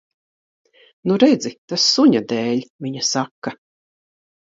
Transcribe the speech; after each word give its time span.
Nu, 1.09 1.17
redzi. 1.23 1.51
Tas 1.73 1.85
suņa 1.97 2.21
dēļ, 2.31 2.63
viņa 2.87 3.05
saka. 3.11 3.55